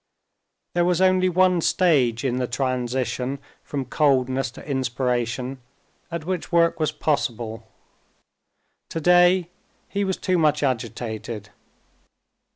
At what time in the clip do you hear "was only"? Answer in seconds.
0.83-1.29